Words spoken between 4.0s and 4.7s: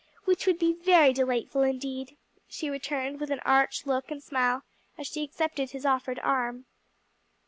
and smile